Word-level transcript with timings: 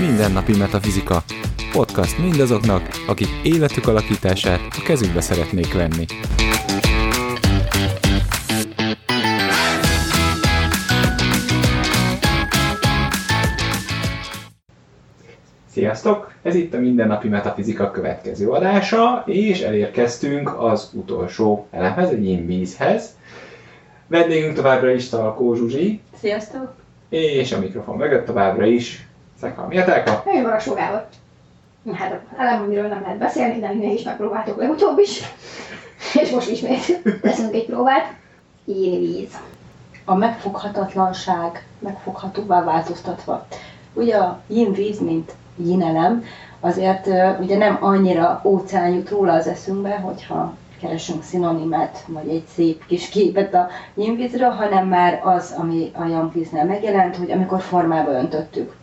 Mindennapi 0.00 0.56
Metafizika. 0.56 1.22
Podcast 1.72 2.18
mindazoknak, 2.18 2.82
akik 3.06 3.28
életük 3.42 3.88
alakítását 3.88 4.60
a 4.78 4.82
kezükbe 4.82 5.20
szeretnék 5.20 5.72
venni. 5.72 6.06
Sziasztok! 15.96 16.32
Ez 16.42 16.54
itt 16.54 16.74
a 16.74 16.78
Mindennapi 16.78 17.28
Metafizika 17.28 17.90
következő 17.90 18.50
adása, 18.50 19.22
és 19.26 19.60
elérkeztünk 19.60 20.60
az 20.60 20.90
utolsó 20.92 21.66
elemhez, 21.70 22.10
egy 22.10 22.26
invízhez. 22.26 23.16
Vendégünk 24.06 24.54
továbbra 24.54 24.90
is 24.90 25.08
Talkó 25.08 25.54
Zsuzsi, 25.54 26.00
Sziasztok! 26.18 26.74
és 27.08 27.52
a 27.52 27.58
mikrofon 27.58 27.96
mögött 27.96 28.26
továbbra 28.26 28.66
is 28.66 29.06
Szekha 29.40 29.66
Mietelka. 29.66 30.22
Én 30.26 30.42
van 30.42 30.52
a 30.52 30.74
Gábor. 30.74 31.06
Hát 31.92 32.20
elem, 32.38 32.62
amiről 32.62 32.88
nem 32.88 33.02
lehet 33.02 33.18
beszélni, 33.18 33.60
de 33.60 33.72
mi 33.72 33.92
is 33.92 34.02
megpróbáltuk 34.02 34.58
legutóbb 34.58 34.98
is. 34.98 35.20
És 36.22 36.30
most 36.30 36.50
ismét 36.50 37.02
teszünk 37.20 37.54
egy 37.54 37.66
próbát. 37.66 38.12
Én 38.64 39.00
víz. 39.00 39.34
A 40.04 40.14
megfoghatatlanság 40.14 41.66
megfoghatóvá 41.78 42.64
változtatva. 42.64 43.46
Ugye 43.92 44.16
a 44.16 44.40
yin 44.46 44.72
víz, 44.72 45.00
mint 45.00 45.32
yin 45.56 45.82
elem, 45.82 46.24
azért 46.60 47.06
ugye 47.40 47.56
nem 47.56 47.78
annyira 47.80 48.40
óceán 48.44 48.88
jut 48.88 49.10
róla 49.10 49.32
az 49.32 49.46
eszünkbe, 49.46 49.96
hogyha 49.96 50.54
keresünk 50.80 51.22
szinonimet, 51.22 52.04
vagy 52.06 52.28
egy 52.28 52.44
szép 52.54 52.86
kis 52.86 53.08
képet 53.08 53.54
a 53.54 53.68
yin 53.94 54.16
vízről, 54.16 54.50
hanem 54.50 54.88
már 54.88 55.20
az, 55.24 55.54
ami 55.58 55.90
a 55.94 56.04
yang 56.04 56.32
víznél 56.32 56.64
megjelent, 56.64 57.16
hogy 57.16 57.30
amikor 57.30 57.60
formába 57.60 58.10
öntöttük. 58.10 58.74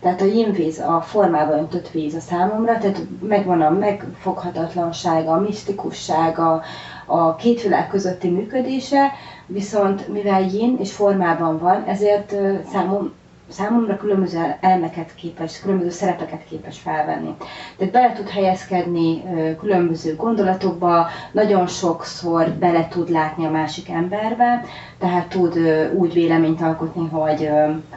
Tehát 0.00 0.20
a 0.20 0.24
yin 0.24 0.52
víz, 0.52 0.78
a 0.78 1.00
formába 1.00 1.52
öntött 1.56 1.88
víz 1.90 2.14
a 2.14 2.20
számomra, 2.20 2.78
tehát 2.78 3.00
megvan 3.28 3.60
a 3.60 3.70
megfoghatatlansága, 3.70 5.32
a 5.32 5.40
misztikussága, 5.40 6.62
a 7.06 7.34
két 7.34 7.62
világ 7.62 7.88
közötti 7.88 8.28
működése, 8.28 9.10
viszont 9.46 10.08
mivel 10.08 10.42
yin 10.42 10.76
és 10.78 10.92
formában 10.92 11.58
van, 11.58 11.84
ezért 11.86 12.34
számom, 12.72 13.12
számomra 13.52 13.96
különböző 13.96 14.56
elmeket 14.60 15.14
képes, 15.14 15.60
különböző 15.60 15.90
szerepeket 15.90 16.44
képes 16.48 16.78
felvenni. 16.78 17.34
Tehát 17.76 17.92
bele 17.92 18.12
tud 18.12 18.28
helyezkedni 18.28 19.22
különböző 19.60 20.16
gondolatokba, 20.16 21.06
nagyon 21.32 21.66
sokszor 21.66 22.48
bele 22.50 22.88
tud 22.88 23.10
látni 23.10 23.46
a 23.46 23.50
másik 23.50 23.88
emberbe, 23.88 24.64
tehát 24.98 25.26
tud 25.28 25.58
úgy 25.94 26.12
véleményt 26.12 26.60
alkotni, 26.62 27.08
hogy, 27.08 27.50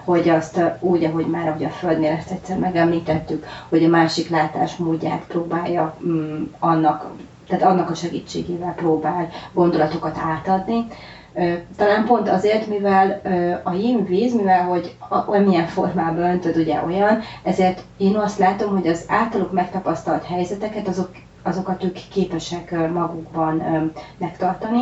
hogy 0.03 0.29
azt 0.29 0.61
úgy, 0.79 1.03
ahogy 1.03 1.25
már 1.27 1.47
ahogy 1.47 1.63
a 1.63 1.69
Földnél 1.69 2.11
ezt 2.11 2.31
egyszer 2.31 2.57
megemlítettük, 2.57 3.45
hogy 3.69 3.83
a 3.83 3.87
másik 3.89 4.29
látásmódját 4.29 5.23
próbálja 5.27 5.95
mm, 6.05 6.43
annak, 6.59 7.05
tehát 7.47 7.63
annak 7.63 7.89
a 7.89 7.95
segítségével 7.95 8.73
próbál 8.73 9.29
gondolatokat 9.53 10.17
átadni. 10.17 10.87
Talán 11.78 12.05
pont 12.05 12.30
azért, 12.30 12.67
mivel 12.67 13.22
a 13.64 13.73
yin 13.73 14.05
víz, 14.05 14.36
mivel 14.36 14.64
hogy 14.64 14.95
amilyen 15.09 15.66
formában 15.66 16.23
öntöd 16.23 16.58
ugye 16.58 16.81
olyan, 16.86 17.22
ezért 17.44 17.81
én 17.97 18.16
azt 18.16 18.39
látom, 18.39 18.72
hogy 18.72 18.88
az 18.88 19.05
általuk 19.08 19.52
megtapasztalt 19.52 20.23
helyzeteket, 20.23 20.88
azok, 20.88 21.09
azokat 21.44 21.83
ők 21.83 21.97
képesek 22.11 22.91
magukban 22.94 23.63
megtartani, 24.17 24.81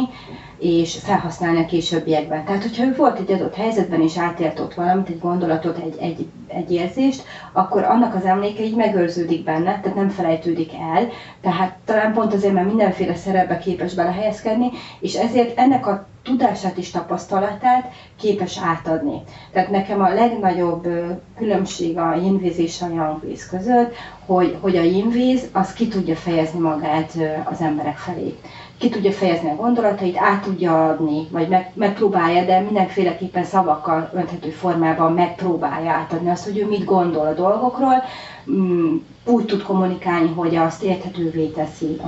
és 0.57 0.97
felhasználni 1.03 1.59
a 1.59 1.65
későbbiekben. 1.65 2.45
Tehát, 2.45 2.61
hogyha 2.61 2.85
ő 2.85 2.95
volt 2.95 3.19
egy 3.19 3.31
adott 3.31 3.55
helyzetben, 3.55 4.01
és 4.01 4.17
átélt 4.17 4.59
ott 4.59 4.73
valamit, 4.73 5.07
egy 5.07 5.19
gondolatot, 5.19 5.77
egy, 5.77 5.95
egy, 5.99 6.27
egy 6.47 6.71
érzést, 6.71 7.23
akkor 7.51 7.83
annak 7.83 8.15
az 8.15 8.25
emléke 8.25 8.63
így 8.63 8.75
megőrződik 8.75 9.43
benne, 9.43 9.79
tehát 9.79 9.95
nem 9.95 10.09
felejtődik 10.09 10.71
el. 10.73 11.07
Tehát 11.41 11.75
talán 11.85 12.13
pont 12.13 12.33
azért, 12.33 12.53
mert 12.53 12.67
mindenféle 12.67 13.15
szerepbe 13.15 13.57
képes 13.57 13.93
belehelyezkedni, 13.93 14.69
és 14.99 15.13
ezért 15.15 15.57
ennek 15.57 15.87
a 15.87 16.05
tudását 16.23 16.77
és 16.77 16.91
tapasztalatát 16.91 17.91
képes 18.19 18.59
átadni. 18.59 19.21
Tehát 19.51 19.69
nekem 19.69 20.01
a 20.01 20.13
legnagyobb 20.13 20.87
különbség 21.37 21.97
a 21.97 22.15
yinvíz 22.15 22.57
és 22.57 22.81
a 22.81 22.87
yangvíz 22.93 23.49
között, 23.49 23.93
hogy, 24.25 24.57
hogy 24.61 24.77
a 24.77 24.81
yinvíz 24.81 25.49
az 25.51 25.73
ki 25.73 25.87
tudja 25.87 26.15
fejezni 26.15 26.59
magát 26.59 27.17
az 27.43 27.61
emberek 27.61 27.97
felé. 27.97 28.37
Ki 28.77 28.89
tudja 28.89 29.11
fejezni 29.11 29.49
a 29.49 29.55
gondolatait, 29.55 30.17
át 30.17 30.41
tudja 30.41 30.85
adni, 30.89 31.27
vagy 31.31 31.47
meg, 31.47 31.71
megpróbálja, 31.73 32.45
de 32.45 32.59
mindenféleképpen 32.59 33.43
szavakkal 33.43 34.09
önthető 34.13 34.49
formában 34.49 35.13
megpróbálja 35.13 35.91
átadni 35.91 36.29
azt, 36.29 36.43
hogy 36.43 36.57
ő 36.57 36.67
mit 36.67 36.85
gondol 36.85 37.25
a 37.25 37.33
dolgokról, 37.33 38.03
mm, 38.51 38.95
úgy 39.25 39.45
tud 39.45 39.63
kommunikálni, 39.63 40.33
hogy 40.35 40.55
azt 40.55 40.83
érthetővé 40.83 41.45
teszi 41.45 42.01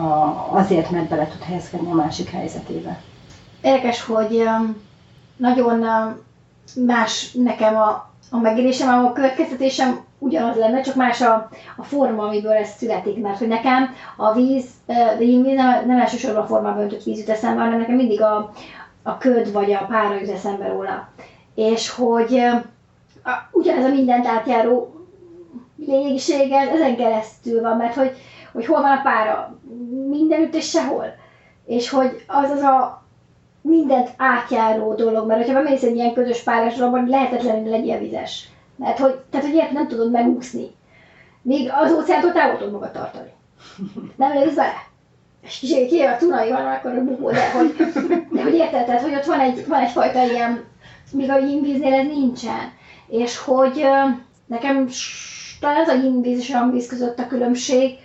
azért, 0.49 0.89
mert 0.91 1.07
bele 1.07 1.27
tud 1.27 1.41
helyezkedni 1.41 1.91
a 1.91 1.95
másik 1.95 2.29
helyzetébe. 2.29 3.01
Érdekes, 3.65 4.05
hogy 4.05 4.35
um, 4.35 4.81
nagyon 5.37 5.81
um, 5.81 6.23
más 6.85 7.31
nekem 7.31 7.75
a, 7.75 8.09
a 8.31 8.37
megélésem, 8.37 9.05
a 9.05 9.11
következtetésem 9.11 9.99
ugyanaz 10.19 10.57
lenne, 10.57 10.81
csak 10.81 10.95
más 10.95 11.21
a, 11.21 11.49
a 11.77 11.83
forma, 11.83 12.23
amiből 12.23 12.51
ez 12.51 12.69
születik. 12.69 13.21
Mert 13.21 13.37
hogy 13.37 13.47
nekem 13.47 13.89
a 14.17 14.33
víz, 14.33 14.65
víz 15.17 15.45
nem, 15.45 15.85
nem 15.85 15.99
elsősorban 15.99 16.43
a 16.43 16.47
formában 16.47 16.81
öntött 16.81 17.03
víz 17.03 17.19
jut 17.19 17.29
eszembe, 17.29 17.61
hanem 17.61 17.79
nekem 17.79 17.95
mindig 17.95 18.21
a, 18.21 18.51
a 19.03 19.17
köd 19.17 19.51
vagy 19.51 19.71
a 19.71 19.85
pára 19.89 20.19
jut 20.19 20.29
eszembe 20.29 20.67
róla. 20.67 21.09
És 21.55 21.89
hogy 21.89 22.39
a, 23.23 23.31
ugyanez 23.51 23.85
a 23.85 23.89
mindent 23.89 24.27
átjáró 24.27 24.95
lényegiség 25.77 26.51
ez 26.51 26.67
ezen 26.67 26.95
keresztül 26.95 27.61
van, 27.61 27.77
mert 27.77 27.95
hogy, 27.95 28.11
hogy 28.53 28.65
hol 28.65 28.81
van 28.81 28.97
a 28.97 29.01
pára, 29.03 29.59
mindenütt 30.09 30.55
és 30.55 30.69
sehol. 30.69 31.05
És 31.65 31.89
hogy 31.89 32.23
az 32.27 32.49
az 32.49 32.61
a 32.61 33.04
mindent 33.65 34.09
átjáró 34.17 34.93
dolog, 34.93 35.27
mert 35.27 35.45
hogyha 35.45 35.63
bemész 35.63 35.83
egy 35.83 35.95
ilyen 35.95 36.13
közös 36.13 36.41
párásra, 36.41 36.85
abban 36.85 37.07
lehetetlenül 37.07 37.69
legyél 37.69 37.99
vizes. 37.99 38.47
Mert 38.75 38.99
hogy, 38.99 39.15
tehát, 39.29 39.45
hogy 39.45 39.55
ilyet 39.55 39.71
nem 39.71 39.87
tudod 39.87 40.11
megúszni. 40.11 40.67
Még 41.41 41.71
az 41.73 41.91
óceántól 41.91 42.31
távol 42.31 42.57
tudod 42.57 42.73
magad 42.73 42.91
tartani. 42.91 43.29
Nem 44.15 44.31
lépsz 44.31 44.55
bele. 44.55 44.87
És 45.41 45.59
kicsit 45.59 45.87
kijöv 45.87 46.13
a 46.13 46.15
cunami 46.15 46.51
van, 46.51 46.65
akkor 46.65 47.03
bukó, 47.03 47.31
de 47.31 47.51
hogy, 47.51 47.75
de 48.31 48.43
hogy 48.43 48.53
érted, 48.53 48.85
tehát, 48.85 49.01
hogy 49.01 49.13
ott 49.13 49.25
van, 49.25 49.39
egy, 49.39 49.67
van 49.67 49.79
egyfajta 49.79 50.23
ilyen, 50.23 50.63
míg 51.11 51.29
a 51.29 51.37
yinvíznél 51.37 51.93
ez 51.93 52.05
nincsen. 52.05 52.71
És 53.07 53.37
hogy 53.37 53.85
nekem 54.45 54.87
talán 55.59 55.81
az 55.81 55.87
a 55.87 55.93
yinvíz 55.93 56.39
és 56.39 56.49
a 56.49 56.57
yangvíz 56.57 56.87
között 56.87 57.19
a 57.19 57.27
különbség, 57.27 57.97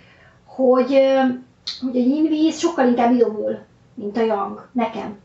hogy, 0.45 0.89
hogy 1.81 1.97
a 1.97 1.99
yinvíz 1.99 2.59
sokkal 2.59 2.87
inkább 2.87 3.13
idomul, 3.13 3.59
mint 3.93 4.17
a 4.17 4.23
yang, 4.23 4.69
nekem. 4.71 5.17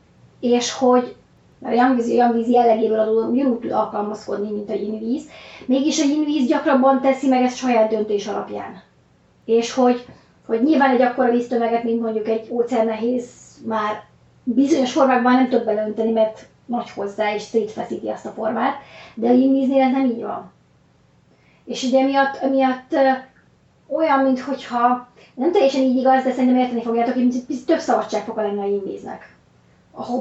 És 0.52 0.72
hogy 0.72 1.16
mert 1.58 1.74
a 1.74 1.76
yangvíz, 1.76 2.08
a 2.08 2.14
yangvíz 2.14 2.48
jellegéből 2.48 2.98
adódóan 2.98 3.30
ugyanúgy 3.30 3.58
tud 3.58 3.70
alkalmazkodni, 3.70 4.50
mint 4.50 4.70
a 4.70 4.74
yinvíz, 4.74 5.28
mégis 5.66 6.00
a 6.00 6.04
yinvíz 6.04 6.46
gyakrabban 6.46 7.00
teszi 7.00 7.28
meg 7.28 7.42
ezt 7.42 7.56
saját 7.56 7.90
döntés 7.90 8.26
alapján. 8.26 8.82
És 9.44 9.72
hogy, 9.72 10.06
hogy 10.46 10.62
nyilván 10.62 10.90
egy 10.90 11.02
akkora 11.02 11.30
víztömeget, 11.30 11.84
mint 11.84 12.00
mondjuk 12.00 12.28
egy 12.28 12.48
óceán 12.50 12.86
nehéz 12.86 13.28
már 13.64 14.02
bizonyos 14.42 14.92
formákban 14.92 15.32
nem 15.32 15.48
tud 15.48 15.64
beleönteni, 15.64 16.12
mert 16.12 16.46
nagy 16.66 16.90
hozzá 16.90 17.34
és 17.34 17.42
szétfeszíti 17.42 18.08
azt 18.08 18.26
a 18.26 18.30
formát, 18.30 18.74
de 19.14 19.28
a 19.28 19.32
yinvíznél 19.32 19.82
ez 19.82 19.92
nem 19.92 20.04
így 20.04 20.22
van. 20.22 20.52
És 21.64 21.82
ugye 21.82 22.00
emiatt 22.40 22.92
ö, 22.92 23.10
olyan, 23.88 24.18
mintha 24.18 25.08
nem 25.34 25.52
teljesen 25.52 25.82
így 25.82 25.96
igaz, 25.96 26.24
de 26.24 26.32
szerintem 26.32 26.58
érteni 26.58 26.82
fogjátok, 26.82 27.14
hogy 27.14 27.44
több 27.66 27.78
szabadságfoka 27.78 28.42
lenne 28.42 28.62
a 28.62 28.66
yinvíznek. 28.66 29.36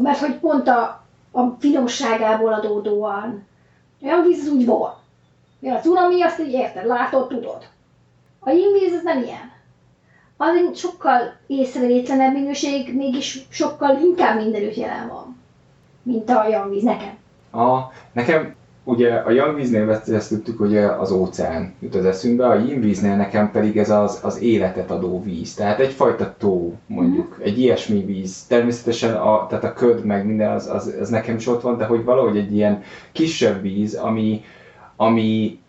Mert 0.01 0.19
hogy 0.19 0.35
pont 0.35 0.67
a, 0.67 1.03
a 1.31 1.41
finomságából 1.59 2.53
adódóan 2.53 3.47
olyan 4.01 4.23
víz 4.23 4.39
az 4.39 4.47
úgy 4.47 4.65
van. 4.65 4.93
Jön 5.59 5.73
a 5.73 5.79
cunami, 5.79 6.21
azt 6.21 6.39
így 6.39 6.51
érted, 6.51 6.85
látod, 6.85 7.27
tudod. 7.27 7.67
A 8.39 8.49
yinvíz 8.49 8.93
az 8.93 9.03
nem 9.03 9.23
ilyen. 9.23 9.51
Az 10.37 10.55
egy 10.55 10.75
sokkal 10.75 11.35
észrevétlenebb 11.47 12.33
minőség, 12.33 12.95
mégis 12.95 13.45
sokkal 13.49 13.99
inkább 14.03 14.41
mindenütt 14.41 14.75
jelen 14.75 15.07
van, 15.07 15.41
mint 16.03 16.29
a 16.29 16.47
yangvíz 16.47 16.83
nekem. 16.83 17.17
A, 17.51 17.91
nekem 18.11 18.55
ugye 18.85 19.13
a 19.13 19.31
Young 19.31 19.55
víznél 19.55 19.85
beszéltük, 19.85 20.57
hogy 20.57 20.77
az 20.77 21.11
óceán 21.11 21.73
jut 21.79 21.95
az 21.95 22.05
eszünkbe, 22.05 22.47
a 22.47 22.55
Yin 22.55 22.79
víznél 22.79 23.15
nekem 23.15 23.51
pedig 23.51 23.77
ez 23.77 23.89
az, 23.89 24.19
az 24.23 24.41
életet 24.41 24.91
adó 24.91 25.23
víz, 25.23 25.53
tehát 25.53 25.79
egyfajta 25.79 26.35
tó 26.37 26.73
mondjuk, 26.87 27.39
egy 27.43 27.59
ilyesmi 27.59 28.05
víz. 28.05 28.45
Természetesen 28.47 29.15
a, 29.15 29.47
tehát 29.47 29.63
a 29.63 29.73
köd 29.73 30.05
meg 30.05 30.25
minden 30.25 30.51
az, 30.51 30.67
az, 30.67 30.95
az 30.99 31.09
nekem 31.09 31.35
is 31.35 31.47
ott 31.47 31.61
van, 31.61 31.77
de 31.77 31.85
hogy 31.85 32.03
valahogy 32.03 32.37
egy 32.37 32.55
ilyen 32.55 32.81
kisebb 33.11 33.61
víz, 33.61 33.93
ami, 33.93 34.43
ami 34.95 35.59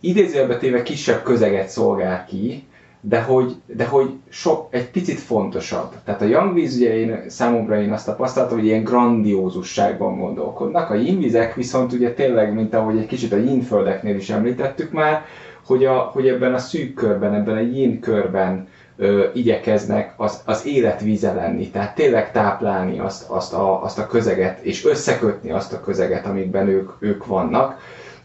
idézőjelbe 0.00 0.56
téve 0.56 0.82
kisebb 0.82 1.22
közeget 1.22 1.68
szolgál 1.68 2.24
ki, 2.24 2.64
de 3.06 3.22
hogy, 3.22 3.54
de 3.66 3.86
hogy 3.86 4.10
sok, 4.28 4.66
egy 4.70 4.90
picit 4.90 5.18
fontosabb. 5.18 5.92
Tehát 6.04 6.22
a 6.22 6.24
Young 6.24 6.54
víz, 6.54 6.76
ugye 6.76 6.96
én, 6.96 7.24
számomra 7.28 7.80
én 7.80 7.92
azt 7.92 8.06
tapasztaltam, 8.06 8.58
hogy 8.58 8.66
ilyen 8.66 8.84
grandiózusságban 8.84 10.18
gondolkodnak. 10.18 10.90
A 10.90 10.94
yin 10.94 11.32
viszont 11.54 11.92
ugye 11.92 12.12
tényleg, 12.12 12.54
mint 12.54 12.74
ahogy 12.74 12.98
egy 12.98 13.06
kicsit 13.06 13.32
a 13.32 13.36
yin 13.36 13.62
földeknél 13.62 14.16
is 14.16 14.30
említettük 14.30 14.92
már, 14.92 15.24
hogy, 15.66 15.84
a, 15.84 15.98
hogy 15.98 16.28
ebben 16.28 16.54
a 16.54 16.58
szűk 16.58 16.94
körben, 16.94 17.34
ebben 17.34 17.56
a 17.56 17.60
yin 17.60 18.00
körben 18.00 18.68
ö, 18.96 19.24
igyekeznek 19.34 20.14
az, 20.16 20.42
az 20.44 20.66
életvíze 20.66 21.32
lenni, 21.32 21.70
tehát 21.70 21.94
tényleg 21.94 22.32
táplálni 22.32 22.98
azt, 22.98 23.30
azt, 23.30 23.52
a, 23.52 23.82
azt 23.82 23.98
a 23.98 24.06
közeget, 24.06 24.60
és 24.62 24.84
összekötni 24.84 25.50
azt 25.50 25.72
a 25.72 25.80
közeget, 25.80 26.26
amikben 26.26 26.68
ők, 26.68 26.90
ők 26.98 27.26
vannak. 27.26 27.78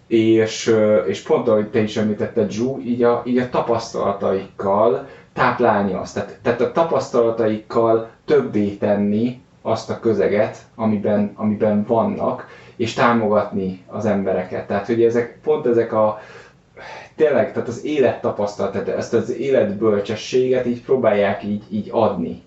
És, 0.10 0.76
és 1.08 1.22
pont 1.22 1.48
ahogy 1.48 1.70
te 1.70 1.80
is 1.80 1.98
említetted, 1.98 2.52
Zsú, 2.52 2.80
így 2.80 3.04
a, 3.04 3.22
így 3.26 3.38
a 3.38 3.50
tapasztalataikkal 3.50 5.08
táplálni 5.34 5.94
azt. 5.94 6.14
Tehát, 6.14 6.40
tehát 6.42 6.62
a 6.62 6.72
tapasztalataikkal 6.72 8.10
többé 8.26 8.76
tenni 8.76 9.42
azt 9.62 9.90
a 9.90 10.00
közeget, 10.00 10.58
amiben, 10.76 11.32
amiben 11.36 11.84
vannak, 11.88 12.48
és 12.76 12.94
támogatni 12.94 13.84
az 13.88 14.06
embereket. 14.06 14.68
Tehát, 14.68 14.86
hogy 14.86 15.04
ezek, 15.04 15.40
pont 15.44 15.66
ezek 15.66 15.94
a, 15.94 16.20
tényleg, 17.16 17.54
tehát 17.54 17.68
az 17.68 17.86
élettapasztalat, 17.86 18.72
tehát 18.72 18.88
ezt 18.88 19.14
az 19.14 19.30
életbölcsességet 19.30 20.66
így 20.66 20.82
próbálják 20.84 21.44
így, 21.44 21.64
így 21.70 21.90
adni. 21.92 22.44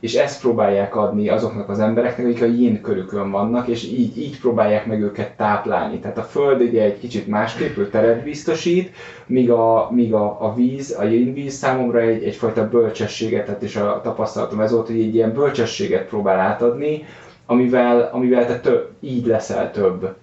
És 0.00 0.14
ezt 0.14 0.40
próbálják 0.40 0.96
adni 0.96 1.28
azoknak 1.28 1.68
az 1.68 1.78
embereknek, 1.78 2.26
akik 2.26 2.42
a 2.42 2.46
yin 2.46 2.80
körükön 2.80 3.30
vannak, 3.30 3.68
és 3.68 3.84
így, 3.84 4.18
így 4.18 4.40
próbálják 4.40 4.86
meg 4.86 5.00
őket 5.02 5.36
táplálni. 5.36 5.98
Tehát 5.98 6.18
a 6.18 6.22
föld 6.22 6.60
ugye 6.60 6.82
egy 6.82 6.98
kicsit 6.98 7.26
másképp, 7.26 7.76
ő 7.76 7.88
teret 7.88 8.22
biztosít, 8.22 8.94
míg 9.26 9.50
a, 9.50 9.88
míg 9.90 10.14
a, 10.14 10.44
a 10.44 10.54
víz, 10.54 10.96
a 10.98 11.04
yin 11.04 11.34
víz 11.34 11.54
számomra 11.54 12.00
egy, 12.00 12.22
egyfajta 12.22 12.68
bölcsességet, 12.68 13.44
tehát 13.44 13.62
és 13.62 13.76
a 13.76 14.00
tapasztalatom 14.02 14.60
ez 14.60 14.72
volt, 14.72 14.86
hogy 14.86 15.00
egy 15.00 15.14
ilyen 15.14 15.32
bölcsességet 15.32 16.08
próbál 16.08 16.38
átadni, 16.38 17.04
amivel, 17.46 18.10
amivel 18.12 18.46
te 18.46 18.60
több, 18.60 18.90
így 19.00 19.26
leszel 19.26 19.70
több 19.70 20.14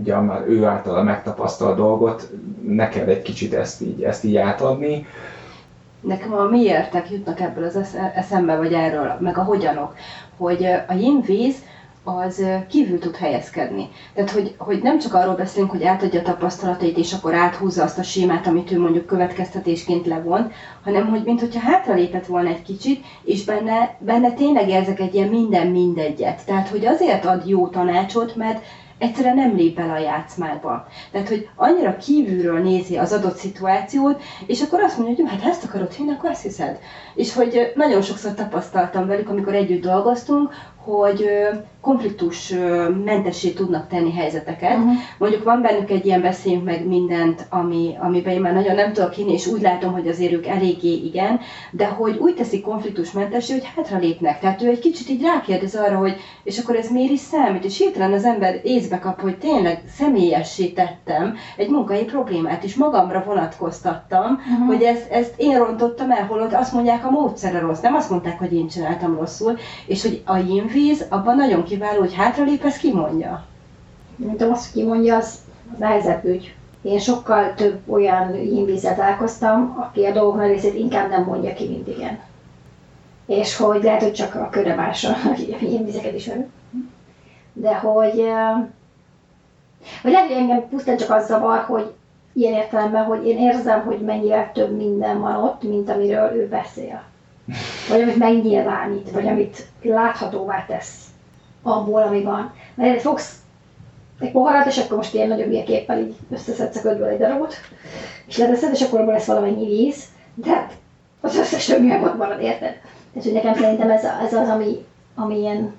ugye 0.00 0.14
ő 0.48 0.64
által 0.64 1.02
megtapasztalt 1.02 1.76
dolgot, 1.76 2.30
neked 2.66 3.08
egy 3.08 3.22
kicsit 3.22 3.54
ezt 3.54 3.82
így, 3.82 4.02
ezt 4.02 4.24
így 4.24 4.36
átadni. 4.36 5.06
Nekem 6.00 6.32
a 6.32 6.44
miértek 6.44 7.10
jutnak 7.10 7.40
ebből 7.40 7.64
az 7.64 7.96
eszembe, 8.14 8.56
vagy 8.56 8.72
erről, 8.72 9.16
meg 9.20 9.38
a 9.38 9.42
hogyanok, 9.42 9.94
hogy 10.36 10.64
a 10.88 10.92
yin 10.92 11.20
víz 11.20 11.56
az 12.04 12.44
kívül 12.68 12.98
tud 12.98 13.16
helyezkedni. 13.16 13.88
Tehát, 14.14 14.30
hogy, 14.30 14.54
hogy 14.58 14.82
nem 14.82 14.98
csak 14.98 15.14
arról 15.14 15.34
beszélünk, 15.34 15.70
hogy 15.70 15.84
átadja 15.84 16.20
a 16.20 16.22
tapasztalatait, 16.22 16.96
és 16.96 17.12
akkor 17.12 17.34
áthúzza 17.34 17.82
azt 17.82 17.98
a 17.98 18.02
sémát, 18.02 18.46
amit 18.46 18.72
ő 18.72 18.80
mondjuk 18.80 19.06
következtetésként 19.06 20.06
levon, 20.06 20.52
hanem 20.84 21.06
hogy 21.06 21.22
mintha 21.24 21.60
hátralépett 21.60 22.26
volna 22.26 22.48
egy 22.48 22.62
kicsit, 22.62 23.04
és 23.24 23.44
benne, 23.44 23.96
benne 23.98 24.32
tényleg 24.32 24.68
érzek 24.68 25.00
egy 25.00 25.14
ilyen 25.14 25.28
minden 25.28 25.66
mindegyet. 25.66 26.44
Tehát, 26.44 26.68
hogy 26.68 26.86
azért 26.86 27.24
ad 27.24 27.46
jó 27.46 27.68
tanácsot, 27.68 28.36
mert 28.36 28.64
egyszerűen 28.98 29.36
nem 29.36 29.56
lép 29.56 29.76
bele 29.76 29.92
a 29.92 29.98
játszmába. 29.98 30.86
Tehát, 31.10 31.28
hogy 31.28 31.48
annyira 31.56 31.96
kívülről 31.96 32.58
nézi 32.58 32.96
az 32.96 33.12
adott 33.12 33.36
szituációt, 33.36 34.22
és 34.46 34.62
akkor 34.62 34.80
azt 34.80 34.98
mondja, 34.98 35.14
hogy 35.14 35.24
jó, 35.24 35.38
hát 35.38 35.50
ezt 35.50 35.64
akarod 35.64 35.92
hinni, 35.92 36.10
akkor 36.10 36.30
azt 36.30 36.42
hiszed. 36.42 36.78
És 37.14 37.34
hogy 37.34 37.72
nagyon 37.74 38.02
sokszor 38.02 38.34
tapasztaltam 38.34 39.06
velük, 39.06 39.28
amikor 39.28 39.54
együtt 39.54 39.82
dolgoztunk, 39.82 40.52
hogy 40.84 41.30
konfliktus 41.88 42.54
mentessé 43.04 43.50
tudnak 43.50 43.88
tenni 43.88 44.12
helyzeteket. 44.12 44.76
Uh-huh. 44.76 44.92
Mondjuk 45.18 45.44
van 45.44 45.62
bennük 45.62 45.90
egy 45.90 46.06
ilyen 46.06 46.20
beszéljünk 46.20 46.64
meg 46.64 46.86
mindent, 46.86 47.46
ami, 47.50 47.96
amiben 48.00 48.32
én 48.32 48.40
már 48.40 48.52
nagyon 48.52 48.74
nem 48.74 48.92
tudok 48.92 49.12
hinni, 49.12 49.32
és 49.32 49.46
úgy 49.46 49.60
látom, 49.60 49.92
hogy 49.92 50.08
azért 50.08 50.32
ők 50.32 50.46
eléggé 50.46 50.92
igen, 50.92 51.40
de 51.70 51.86
hogy 51.86 52.16
úgy 52.18 52.34
teszik 52.34 52.62
konfliktusmentessé, 52.62 53.52
hogy 53.52 53.68
hátra 53.76 53.98
lépnek. 53.98 54.40
Tehát 54.40 54.62
ő 54.62 54.68
egy 54.68 54.78
kicsit 54.78 55.08
így 55.08 55.22
rákérdez 55.22 55.74
arra, 55.74 55.96
hogy 55.96 56.16
és 56.42 56.58
akkor 56.58 56.76
ez 56.76 56.90
miért 56.90 57.12
is 57.12 57.20
számít, 57.20 57.64
és 57.64 57.78
hirtelen 57.78 58.12
az 58.12 58.24
ember 58.24 58.60
észbe 58.62 58.98
kap, 58.98 59.20
hogy 59.20 59.38
tényleg 59.38 59.82
személyessé 59.96 60.66
tettem 60.66 61.36
egy 61.56 61.68
munkai 61.68 62.04
problémát, 62.04 62.64
és 62.64 62.74
magamra 62.74 63.22
vonatkoztattam, 63.26 64.32
uh-huh. 64.32 64.66
hogy 64.66 64.82
ezt, 64.82 65.10
ezt 65.10 65.34
én 65.36 65.58
rontottam 65.58 66.10
el, 66.10 66.26
holott 66.26 66.52
azt 66.52 66.72
mondják, 66.72 67.06
a 67.06 67.10
módszere 67.10 67.58
rossz, 67.58 67.80
nem 67.80 67.94
azt 67.94 68.10
mondták, 68.10 68.38
hogy 68.38 68.52
én 68.52 68.68
csináltam 68.68 69.16
rosszul, 69.16 69.58
és 69.86 70.02
hogy 70.02 70.22
a 70.24 70.36
yin 70.36 70.66
víz 70.66 71.06
abban 71.08 71.36
nagyon 71.36 71.64
kiváló, 71.78 71.98
hogy 72.00 72.14
hátralép, 72.14 72.64
ezt 72.64 72.78
kimondja. 72.78 73.44
Mint 74.16 74.42
azt, 74.42 74.72
kimondja, 74.72 75.16
az, 75.16 75.38
az 75.72 75.78
nehezebb 75.78 76.24
ügy. 76.24 76.54
Én 76.82 76.98
sokkal 76.98 77.54
több 77.54 77.78
olyan 77.86 78.34
yin 78.34 78.80
találkoztam, 78.80 79.76
aki 79.80 80.04
a 80.04 80.12
dolgok 80.12 80.36
nagy 80.36 80.48
részét 80.48 80.74
inkább 80.74 81.10
nem 81.10 81.24
mondja 81.24 81.52
ki, 81.52 81.68
mint 81.68 81.88
igen. 81.88 82.18
És 83.26 83.56
hogy 83.56 83.82
lehet, 83.82 84.02
hogy 84.02 84.12
csak 84.12 84.34
a 84.34 84.48
köre 84.50 84.74
másra, 84.74 85.16
ilyen 85.60 85.84
vizeket 85.84 86.14
is 86.14 86.26
van. 86.26 86.52
De 87.52 87.74
hogy, 87.74 88.16
vagy 90.02 90.12
lehet, 90.12 90.28
hogy 90.28 90.36
engem 90.36 90.68
pusztán 90.68 90.96
csak 90.96 91.10
az 91.10 91.26
zavar, 91.26 91.58
hogy 91.58 91.92
ilyen 92.32 92.54
értelemben, 92.54 93.04
hogy 93.04 93.26
én 93.26 93.38
érzem, 93.38 93.80
hogy 93.84 94.00
mennyivel 94.00 94.52
több 94.52 94.76
minden 94.76 95.20
van 95.20 95.34
ott, 95.34 95.62
mint 95.62 95.90
amiről 95.90 96.30
ő 96.32 96.48
beszél. 96.48 97.02
Vagy 97.88 98.00
amit 98.00 98.18
megnyilvánít, 98.18 99.10
vagy 99.10 99.26
amit 99.26 99.66
láthatóvá 99.82 100.64
tesz 100.66 101.07
abból, 101.62 102.02
ami 102.02 102.22
van. 102.22 102.52
Mert 102.74 103.00
fogsz 103.00 103.32
egy 104.20 104.30
poharat, 104.30 104.66
és 104.66 104.78
akkor 104.78 104.96
most 104.96 105.14
ilyen 105.14 105.28
nagyon 105.28 105.64
képpel 105.64 105.98
így 105.98 106.14
összeszedsz 106.30 106.76
a 106.76 106.80
ködből 106.80 107.08
egy 107.08 107.18
darabot, 107.18 107.54
és 108.26 108.36
leteszed, 108.36 108.72
és 108.72 108.82
akkor 108.82 109.00
abból 109.00 109.12
lesz 109.12 109.26
valamennyi 109.26 109.66
víz, 109.66 110.04
de 110.34 110.50
hát 110.50 110.72
az 111.20 111.36
összes 111.36 111.64
többi 111.64 111.86
meg 111.86 112.16
marad, 112.16 112.40
érted? 112.40 112.80
Tehát, 113.12 113.22
hogy 113.22 113.32
nekem 113.32 113.54
szerintem 113.54 113.90
ez, 113.90 114.04
ez 114.04 114.32
az, 114.32 114.48
ami, 114.48 114.84
ami 115.14 115.38
ilyen 115.38 115.74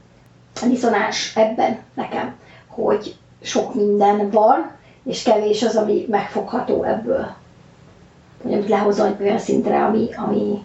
diszonás 0.68 1.36
ebben 1.36 1.80
nekem, 1.94 2.36
hogy 2.68 3.16
sok 3.42 3.74
minden 3.74 4.30
van, 4.30 4.72
és 5.04 5.24
kevés 5.24 5.64
az, 5.64 5.76
ami 5.76 6.06
megfogható 6.10 6.84
ebből. 6.84 7.28
Hogy 8.42 8.54
amit 8.54 8.70
lehozol 8.70 9.06
egy 9.06 9.22
olyan 9.22 9.38
szintre, 9.38 9.86
ami, 9.86 10.08
ami, 10.16 10.64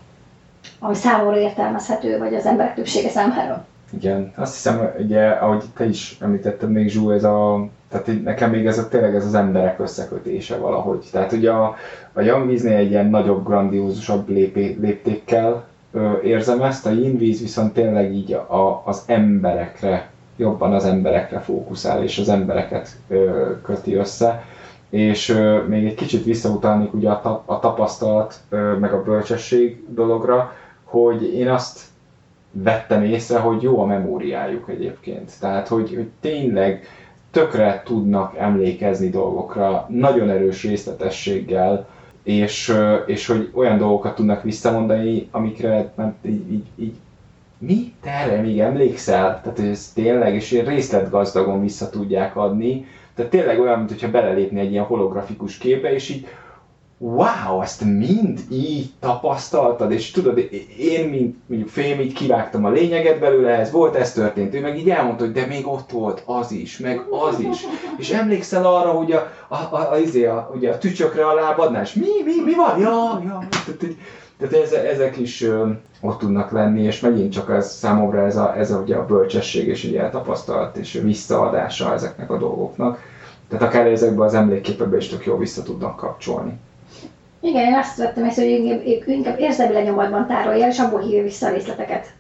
ami 0.79 0.95
számomra 0.95 1.39
értelmezhető, 1.39 2.19
vagy 2.19 2.35
az 2.35 2.47
emberek 2.47 2.75
többsége 2.75 3.09
számára. 3.09 3.67
Igen, 3.97 4.33
azt 4.37 4.55
hiszem, 4.55 4.95
ugye, 4.99 5.29
ahogy 5.29 5.65
te 5.77 5.85
is 5.85 6.17
említetted 6.21 6.71
még 6.71 6.89
Zsú, 6.89 7.11
ez 7.11 7.25
a, 7.25 7.69
tehát 7.89 8.23
nekem 8.25 8.51
még 8.51 8.67
ez 8.67 8.79
a, 8.79 8.89
tényleg 8.89 9.15
ez 9.15 9.27
az 9.27 9.35
emberek 9.35 9.81
összekötése 9.81 10.57
valahogy. 10.57 11.09
Tehát 11.13 11.33
ugye 11.33 11.51
a, 11.51 11.75
a 12.13 12.21
Young 12.21 12.49
Víznél 12.49 12.77
egy 12.77 12.91
ilyen 12.91 13.07
nagyobb, 13.07 13.47
grandiózusabb 13.47 14.29
lépé, 14.29 14.77
léptékkel 14.81 15.65
ö, 15.93 16.21
érzem 16.23 16.63
ezt, 16.63 16.87
a 16.87 16.91
Yin 16.91 17.19
Víz 17.19 17.41
viszont 17.41 17.73
tényleg 17.73 18.15
így 18.15 18.33
a, 18.33 18.83
az 18.85 19.03
emberekre, 19.07 20.11
jobban 20.37 20.73
az 20.73 20.85
emberekre 20.85 21.39
fókuszál, 21.39 22.03
és 22.03 22.19
az 22.19 22.29
embereket 22.29 22.89
ö, 23.09 23.51
köti 23.63 23.95
össze. 23.95 24.45
És 24.91 25.29
ö, 25.29 25.63
még 25.63 25.87
egy 25.87 25.95
kicsit 25.95 26.25
visszautalnék 26.25 26.95
ugye 26.95 27.11
a, 27.11 27.21
ta, 27.21 27.43
a 27.45 27.59
tapasztalat, 27.59 28.35
ö, 28.49 28.77
meg 28.77 28.93
a 28.93 29.03
bölcsesség 29.03 29.85
dologra, 29.89 30.53
hogy 30.85 31.35
én 31.35 31.49
azt 31.49 31.93
vettem 32.55 33.03
észre, 33.03 33.39
hogy 33.39 33.63
jó 33.63 33.81
a 33.81 33.87
memóriájuk 33.87 34.69
egyébként. 34.69 35.33
Tehát, 35.41 35.69
hogy, 35.69 35.95
hogy 35.95 36.09
tényleg 36.21 36.87
tökre 37.31 37.83
tudnak 37.85 38.37
emlékezni 38.37 39.09
dolgokra, 39.09 39.87
nagyon 39.89 40.31
erős 40.31 40.63
részletességgel, 40.63 41.87
és, 42.23 42.75
és 43.07 43.27
hogy 43.27 43.51
olyan 43.55 43.79
dolgokat 43.79 44.15
tudnak 44.15 44.43
visszamondani, 44.43 45.29
amikre 45.31 45.93
nem, 45.97 46.15
így, 46.23 46.53
így, 46.53 46.67
így 46.77 46.95
mi? 47.59 47.93
Te 48.03 48.11
erre 48.11 48.41
még 48.41 48.61
emlékszel? 48.61 49.41
Tehát 49.43 49.59
ez 49.59 49.93
tényleg, 49.95 50.35
és 50.35 50.51
részletgazdagon 50.51 51.61
vissza 51.61 51.91
tudják 51.91 52.37
adni. 52.37 52.87
Tehát 53.15 53.31
tényleg 53.31 53.61
olyan, 53.61 53.79
mintha 53.79 54.11
belelépni 54.11 54.61
egy 54.61 54.71
ilyen 54.71 54.85
holografikus 54.85 55.59
képbe, 55.59 55.93
és 55.95 56.11
így 56.11 56.27
wow, 57.05 57.63
ezt 57.63 57.85
mind 57.85 58.41
így 58.51 58.91
tapasztaltad, 59.01 59.91
és 59.93 60.11
tudod, 60.11 60.39
én, 60.79 61.09
mint 61.09 61.37
mondjuk 61.47 61.71
fém, 61.71 62.01
így 62.01 62.13
kivágtam 62.13 62.65
a 62.65 62.71
lényeget 62.71 63.19
belőle, 63.19 63.51
ez 63.51 63.71
volt, 63.71 63.95
ez 63.95 64.13
történt. 64.13 64.55
Ő 64.55 64.61
meg 64.61 64.79
így 64.79 64.91
elmondta, 64.91 65.25
hogy 65.25 65.33
de 65.33 65.47
még 65.47 65.67
ott 65.67 65.91
volt 65.91 66.23
az 66.27 66.53
is, 66.53 66.79
meg 66.79 67.01
az 67.29 67.41
is. 67.41 67.59
És 67.97 68.11
emlékszel 68.11 68.67
arra, 68.67 68.91
hogy 68.91 69.13
a, 69.13 69.31
a, 69.49 69.55
a, 69.55 69.77
a, 69.77 69.95
a, 69.95 70.29
a, 70.29 70.51
ugye 70.55 70.71
a 70.71 70.79
tücsökre 70.79 71.27
a 71.27 71.35
lábadnál, 71.35 71.83
és 71.83 71.93
mi, 71.93 72.09
mi, 72.25 72.43
mi 72.45 72.55
van? 72.55 72.81
Ja, 72.81 73.23
ja. 73.25 73.49
Tehát, 73.51 73.97
tehát 74.39 74.73
ezek 74.73 75.17
is 75.17 75.43
ö, 75.43 75.71
ott 76.01 76.19
tudnak 76.19 76.51
lenni, 76.51 76.83
és 76.83 77.01
megint 77.01 77.33
csak 77.33 77.51
ez 77.51 77.73
számomra 77.73 78.27
ez 78.27 78.37
a, 78.37 78.57
ez 78.57 78.71
a, 78.71 78.79
ugye 78.79 78.97
a 78.97 79.07
bölcsesség 79.07 79.69
és 79.69 79.85
ugye 79.85 80.03
a 80.03 80.11
tapasztalat 80.11 80.77
és 80.77 81.01
visszaadása 81.03 81.93
ezeknek 81.93 82.31
a 82.31 82.39
dolgoknak. 82.39 82.99
Tehát 83.49 83.65
akár 83.65 83.87
ezekben 83.87 84.27
az 84.27 84.35
emlékképekben 84.35 84.99
is 84.99 85.09
tök 85.09 85.25
jól 85.25 85.39
vissza 85.39 85.63
tudnak 85.63 85.97
kapcsolni. 85.97 86.59
Igen, 87.45 87.65
én 87.65 87.75
azt 87.75 87.97
vettem 87.97 88.25
észre, 88.25 88.43
hogy 88.43 88.51
inkább, 88.51 89.09
inkább 89.09 89.39
érzelmi 89.39 89.73
lenyomatban 89.73 90.27
tárolja, 90.27 90.67
és 90.67 90.79
abból 90.79 91.01
hívja 91.01 91.23
vissza 91.23 91.47
a 91.47 91.51
részleteket. 91.53 92.13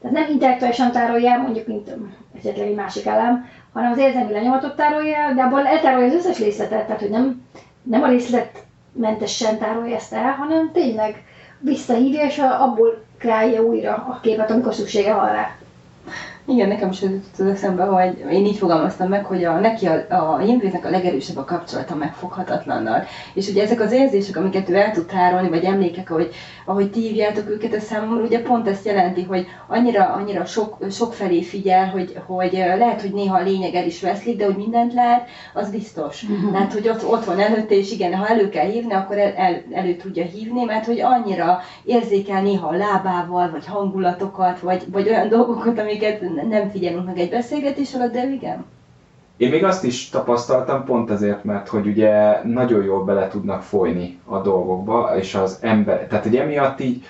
Tehát 0.00 0.16
nem 0.16 0.30
intellektuálisan 0.30 0.92
tárolja, 0.92 1.38
mondjuk, 1.38 1.66
mint 1.66 1.94
esetleg 2.38 2.66
egy 2.66 2.74
másik 2.74 3.06
elem, 3.06 3.46
hanem 3.72 3.92
az 3.92 3.98
érzelmi 3.98 4.32
lenyomatot 4.32 4.76
tárolja, 4.76 5.32
de 5.34 5.42
abból 5.42 5.66
eltárolja 5.66 6.06
az 6.06 6.14
összes 6.14 6.38
részletet, 6.38 6.86
tehát 6.86 7.00
hogy 7.00 7.10
nem, 7.10 7.42
nem 7.82 8.02
a 8.02 8.08
részletmentesen 8.08 9.58
tárolja 9.58 9.94
ezt 9.94 10.12
el, 10.12 10.30
hanem 10.30 10.70
tényleg 10.72 11.24
visszahívja, 11.58 12.24
és 12.24 12.38
abból 12.38 13.04
kreálja 13.18 13.62
újra 13.62 13.92
a 13.92 14.18
képet, 14.22 14.50
amikor 14.50 14.74
szüksége 14.74 15.14
van 15.14 15.32
rá. 15.32 15.57
Igen, 16.50 16.68
nekem 16.68 16.90
is 16.90 17.02
az 17.38 17.46
eszembe, 17.46 17.84
hogy 17.84 18.32
én 18.32 18.46
így 18.46 18.56
fogalmaztam 18.56 19.08
meg, 19.08 19.24
hogy 19.24 19.44
a, 19.44 19.58
neki 19.58 19.86
a, 19.86 19.92
a 20.34 20.40
Jimvéznek 20.40 20.84
a 20.84 20.90
legerősebb 20.90 21.36
a 21.36 21.44
kapcsolata 21.44 21.94
megfoghatatlannal. 21.94 23.04
És 23.34 23.48
ugye 23.48 23.62
ezek 23.62 23.80
az 23.80 23.92
érzések, 23.92 24.36
amiket 24.36 24.68
ő 24.68 24.74
el 24.74 24.90
tud 24.90 25.06
tárolni, 25.06 25.48
vagy 25.48 25.64
emlékek, 25.64 26.10
ahogy, 26.10 26.30
ahogy 26.64 26.90
ti 26.90 27.00
hívjátok 27.00 27.50
őket, 27.50 27.74
a 27.74 27.80
számomra 27.80 28.24
ugye 28.24 28.42
pont 28.42 28.68
ezt 28.68 28.84
jelenti, 28.84 29.22
hogy 29.22 29.46
annyira, 29.66 30.04
annyira 30.04 30.44
sok, 30.44 30.76
sok 30.90 31.14
felé 31.14 31.42
figyel, 31.42 31.86
hogy, 31.86 32.16
hogy 32.26 32.52
lehet, 32.52 33.00
hogy 33.00 33.12
néha 33.12 33.36
a 33.38 33.42
lényeg 33.42 33.74
el 33.74 33.86
is 33.86 34.00
veszlik, 34.00 34.36
de 34.36 34.44
hogy 34.44 34.56
mindent 34.56 34.94
lát, 34.94 35.28
az 35.54 35.70
biztos. 35.70 36.24
Tehát, 36.52 36.72
hogy 36.72 36.88
ott, 36.88 37.08
ott 37.08 37.24
van 37.24 37.40
előtte, 37.40 37.74
és 37.74 37.92
igen, 37.92 38.14
ha 38.14 38.26
elő 38.26 38.48
kell 38.48 38.66
hívni, 38.66 38.92
akkor 38.92 39.18
el, 39.18 39.32
el, 39.36 39.62
elő 39.72 39.94
tudja 39.96 40.24
hívni, 40.24 40.64
mert 40.64 40.86
hogy 40.86 41.00
annyira 41.00 41.60
érzékel 41.84 42.42
néha 42.42 42.68
a 42.68 42.76
lábával, 42.76 43.50
vagy 43.50 43.66
hangulatokat, 43.66 44.60
vagy, 44.60 44.82
vagy 44.92 45.08
olyan 45.08 45.28
dolgokat, 45.28 45.78
amiket 45.78 46.22
nem 46.46 46.70
figyelünk 46.70 47.06
meg 47.06 47.18
egy 47.18 47.30
beszélgetés 47.30 47.94
alatt, 47.94 48.12
de 48.12 48.30
igen. 48.30 48.64
Én 49.36 49.50
még 49.50 49.64
azt 49.64 49.84
is 49.84 50.08
tapasztaltam 50.08 50.84
pont 50.84 51.10
ezért, 51.10 51.44
mert 51.44 51.68
hogy 51.68 51.86
ugye 51.86 52.40
nagyon 52.44 52.84
jól 52.84 53.04
bele 53.04 53.28
tudnak 53.28 53.62
folyni 53.62 54.18
a 54.24 54.38
dolgokba, 54.38 55.16
és 55.16 55.34
az 55.34 55.58
ember, 55.62 56.06
tehát 56.06 56.24
hogy 56.24 56.36
emiatt 56.36 56.80
így 56.80 57.04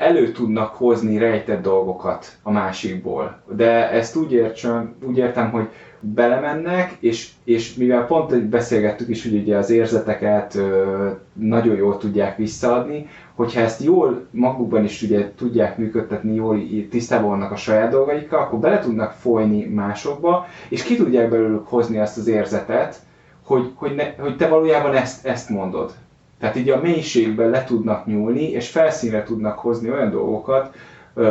elő 0.00 0.32
tudnak 0.32 0.74
hozni 0.74 1.18
rejtett 1.18 1.62
dolgokat 1.62 2.32
a 2.42 2.50
másikból. 2.50 3.40
De 3.56 3.90
ezt 3.90 4.16
úgy, 4.16 4.32
értsem, 4.32 4.94
úgy 5.06 5.16
értem, 5.18 5.50
hogy 5.50 5.68
belemennek, 6.00 6.96
és, 7.00 7.28
és 7.44 7.74
mivel 7.74 8.06
pont 8.06 8.44
beszélgettük 8.44 9.08
is, 9.08 9.22
hogy 9.22 9.34
ugye 9.34 9.56
az 9.56 9.70
érzeteket 9.70 10.54
ö, 10.54 11.08
nagyon 11.32 11.76
jól 11.76 11.96
tudják 11.96 12.36
visszaadni, 12.36 13.08
hogyha 13.34 13.60
ezt 13.60 13.82
jól 13.82 14.26
magukban 14.30 14.84
is 14.84 15.02
ugye 15.02 15.32
tudják 15.36 15.78
működtetni, 15.78 16.34
jól 16.34 16.58
tisztában 16.90 17.28
vannak 17.28 17.52
a 17.52 17.56
saját 17.56 17.90
dolgaikkal, 17.90 18.40
akkor 18.40 18.58
bele 18.58 18.78
tudnak 18.78 19.12
folyni 19.12 19.64
másokba, 19.64 20.46
és 20.68 20.82
ki 20.82 20.96
tudják 20.96 21.30
belőlük 21.30 21.66
hozni 21.68 21.98
azt 21.98 22.18
az 22.18 22.26
érzetet, 22.26 22.96
hogy, 23.44 23.70
hogy, 23.74 23.94
ne, 23.94 24.04
hogy 24.18 24.36
te 24.36 24.48
valójában 24.48 24.94
ezt, 24.94 25.26
ezt 25.26 25.48
mondod. 25.48 25.92
Tehát 26.40 26.56
így 26.56 26.70
a 26.70 26.80
mélységben 26.80 27.50
le 27.50 27.64
tudnak 27.64 28.06
nyúlni, 28.06 28.50
és 28.50 28.68
felszínre 28.68 29.22
tudnak 29.22 29.58
hozni 29.58 29.90
olyan 29.90 30.10
dolgokat 30.10 30.74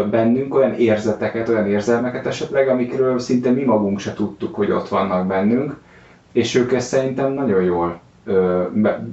bennünk, 0.10 0.56
olyan 0.56 0.74
érzeteket, 0.74 1.50
olyan 1.50 1.68
érzelmeket 1.68 2.26
esetleg, 2.26 2.68
amikről 2.68 3.20
szinte 3.20 3.50
mi 3.50 3.64
magunk 3.64 4.00
se 4.00 4.14
tudtuk, 4.14 4.56
hogy 4.56 4.72
ott 4.72 4.88
vannak 4.88 5.28
bennünk, 5.28 5.78
és 6.32 6.56
ők 6.56 6.74
ezt 6.74 6.88
szerintem 6.88 7.34
nagyon 7.34 7.64
jól 7.64 8.00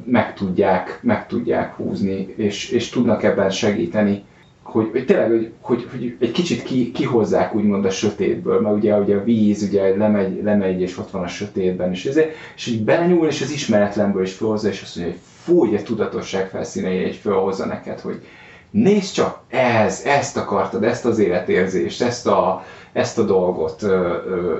meg 0.04 0.34
tudják, 0.34 0.98
meg 1.02 1.26
tudják 1.26 1.74
húzni, 1.74 2.34
és, 2.36 2.70
és 2.70 2.88
tudnak 2.88 3.22
ebben 3.22 3.50
segíteni, 3.50 4.24
hogy, 4.62 4.88
hogy 4.92 5.04
tényleg, 5.06 5.28
hogy, 5.28 5.52
hogy, 5.60 5.86
hogy 5.90 6.16
egy 6.20 6.30
kicsit 6.30 6.62
ki, 6.62 6.90
kihozzák 6.92 7.54
úgymond 7.54 7.84
a 7.84 7.90
sötétből, 7.90 8.60
mert 8.60 8.76
ugye, 8.76 8.94
ugye 8.94 9.16
a 9.16 9.24
víz 9.24 9.62
ugye 9.62 9.96
lemegy, 9.96 10.42
lemegy, 10.42 10.80
és 10.80 10.98
ott 10.98 11.10
van 11.10 11.22
a 11.22 11.28
sötétben, 11.28 11.90
és, 11.90 12.06
ezért, 12.06 12.34
és 12.56 12.66
így 12.66 12.84
belenyúl, 12.84 13.26
és 13.26 13.42
az 13.42 13.50
ismeretlenből 13.50 14.22
is 14.22 14.32
felhozza, 14.32 14.68
és 14.68 14.82
azt 14.82 14.96
mondja, 14.96 15.14
hogy 15.14 15.22
fú, 15.46 15.58
hogy 15.58 15.74
a 15.74 15.82
tudatosság 15.82 16.48
felszínei 16.48 17.04
egy 17.04 17.14
felhozza 17.14 17.66
neked, 17.66 18.00
hogy 18.00 18.22
nézd 18.70 19.14
csak, 19.14 19.40
ez, 19.48 20.02
ezt 20.04 20.36
akartad, 20.36 20.84
ezt 20.84 21.04
az 21.04 21.18
életérzést, 21.18 22.02
ezt 22.02 22.26
a, 22.26 22.64
ezt 22.92 23.18
a 23.18 23.22
dolgot, 23.22 23.82
ö, 23.82 24.16
ö, 24.26 24.54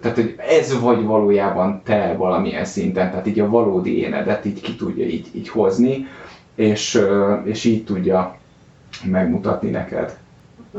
tehát 0.00 0.16
hogy 0.16 0.34
ez 0.58 0.80
vagy 0.80 1.04
valójában 1.04 1.80
te 1.84 2.14
valamilyen 2.18 2.64
szinten, 2.64 3.10
tehát 3.10 3.26
így 3.26 3.40
a 3.40 3.48
valódi 3.48 3.98
énedet 3.98 4.44
így 4.44 4.60
ki 4.60 4.76
tudja 4.76 5.04
így, 5.04 5.26
így 5.32 5.48
hozni, 5.48 6.06
és, 6.54 6.94
ö, 6.94 7.34
és 7.44 7.64
így 7.64 7.84
tudja 7.84 8.36
megmutatni 9.04 9.70
neked. 9.70 10.16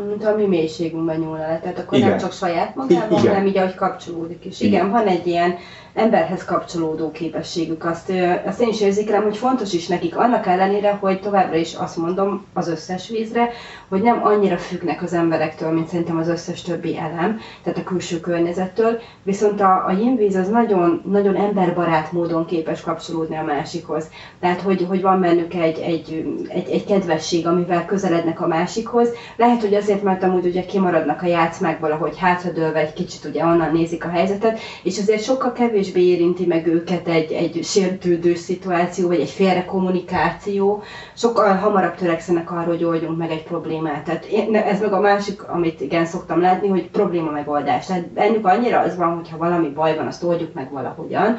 Mint 0.07 0.25
a 0.25 0.35
mi 0.35 0.45
mélységünkben 0.45 1.19
nyúlna 1.19 1.47
le, 1.47 1.59
tehát 1.59 1.79
akkor 1.79 1.97
igen. 1.97 2.09
nem 2.09 2.17
csak 2.17 2.31
saját 2.31 2.75
magában, 2.75 3.19
igen. 3.19 3.33
hanem 3.33 3.47
így 3.47 3.57
ahogy 3.57 3.75
kapcsolódik 3.75 4.45
is. 4.45 4.59
Igen, 4.59 4.73
igen, 4.73 4.91
van 4.91 5.07
egy 5.07 5.27
ilyen 5.27 5.55
emberhez 5.93 6.45
kapcsolódó 6.45 7.11
képességük. 7.11 7.85
Azt, 7.85 8.11
azt 8.45 8.61
én 8.61 8.67
is 8.67 8.81
érzékelem, 8.81 9.23
hogy 9.23 9.37
fontos 9.37 9.73
is 9.73 9.87
nekik, 9.87 10.17
annak 10.17 10.45
ellenére, 10.45 10.91
hogy 10.91 11.21
továbbra 11.21 11.55
is 11.55 11.73
azt 11.73 11.97
mondom 11.97 12.45
az 12.53 12.67
összes 12.67 13.09
vízre, 13.09 13.49
hogy 13.89 14.01
nem 14.01 14.25
annyira 14.25 14.57
függnek 14.57 15.01
az 15.01 15.13
emberektől, 15.13 15.71
mint 15.71 15.87
szerintem 15.87 16.17
az 16.17 16.27
összes 16.27 16.61
többi 16.61 16.97
elem, 16.97 17.39
tehát 17.63 17.79
a 17.79 17.83
külső 17.83 18.19
környezettől, 18.19 18.99
viszont 19.23 19.61
a, 19.61 19.85
a 19.87 19.91
jínvíz 19.91 20.35
az 20.35 20.47
nagyon, 20.47 21.01
nagyon 21.05 21.35
emberbarát 21.35 22.11
módon 22.11 22.45
képes 22.45 22.81
kapcsolódni 22.81 23.37
a 23.37 23.43
másikhoz. 23.43 24.09
Tehát, 24.39 24.61
hogy, 24.61 24.85
hogy 24.87 25.01
van 25.01 25.21
bennük 25.21 25.53
egy, 25.53 25.79
egy, 25.79 26.25
egy, 26.47 26.69
egy 26.69 26.85
kedvesség, 26.85 27.47
amivel 27.47 27.85
közelednek 27.85 28.41
a 28.41 28.47
másikhoz. 28.47 29.09
Lehet, 29.35 29.61
hogy 29.61 29.73
azért, 29.73 30.03
mert 30.03 30.23
amúgy 30.23 30.45
ugye 30.45 30.65
kimaradnak 30.65 31.21
a 31.21 31.27
játszmákból, 31.27 31.91
ahogy 31.91 32.17
hátradőlve 32.17 32.79
egy 32.79 32.93
kicsit 32.93 33.25
ugye 33.25 33.43
onnan 33.43 33.71
nézik 33.71 34.05
a 34.05 34.09
helyzetet, 34.09 34.59
és 34.83 34.97
azért 34.97 35.23
sokkal 35.23 35.51
kevésbé 35.87 36.13
érinti 36.13 36.45
meg 36.45 36.67
őket 36.67 37.07
egy, 37.07 37.31
egy 37.31 37.59
sértődő 37.63 38.35
szituáció, 38.35 39.07
vagy 39.07 39.19
egy 39.19 39.29
félre 39.29 39.65
kommunikáció, 39.65 40.83
sokkal 41.13 41.55
hamarabb 41.55 41.95
törekszenek 41.95 42.51
arra, 42.51 42.69
hogy 42.69 42.83
oldjunk 42.83 43.17
meg 43.17 43.31
egy 43.31 43.43
problémát. 43.43 44.03
Tehát 44.03 44.25
én, 44.25 44.55
ez 44.55 44.79
meg 44.79 44.93
a 44.93 44.99
másik, 44.99 45.43
amit 45.43 45.81
igen 45.81 46.05
szoktam 46.05 46.41
látni, 46.41 46.67
hogy 46.67 46.89
probléma 46.89 47.31
megoldás. 47.31 47.85
Tehát 47.85 48.07
bennük 48.07 48.45
annyira 48.45 48.79
az 48.79 48.97
van, 48.97 49.15
hogyha 49.15 49.37
valami 49.37 49.69
baj 49.69 49.95
van, 49.95 50.07
azt 50.07 50.23
oldjuk 50.23 50.53
meg 50.53 50.71
valahogyan 50.71 51.37